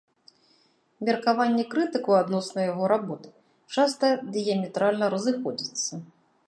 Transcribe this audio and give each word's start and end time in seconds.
Меркаванні 1.09 1.65
крытыкаў 1.75 2.13
адносна 2.23 2.59
яго 2.71 2.83
работ 2.93 3.23
часта 3.75 4.05
дыяметральна 4.39 5.05
разыходзяцца. 5.19 5.93